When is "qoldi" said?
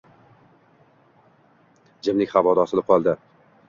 2.93-3.21